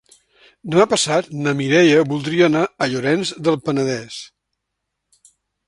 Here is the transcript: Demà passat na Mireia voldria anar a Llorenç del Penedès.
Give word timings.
Demà 0.75 0.85
passat 0.93 1.27
na 1.47 1.53
Mireia 1.59 1.99
voldria 2.15 2.47
anar 2.49 2.63
a 2.65 2.89
Llorenç 2.95 3.35
del 3.49 3.61
Penedès. 3.69 4.19